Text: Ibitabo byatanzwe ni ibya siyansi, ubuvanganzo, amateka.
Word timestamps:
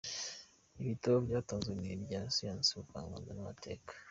Ibitabo 0.81 1.17
byatanzwe 1.27 1.71
ni 1.81 1.87
ibya 1.95 2.21
siyansi, 2.33 2.69
ubuvanganzo, 2.73 3.29
amateka. 3.37 3.91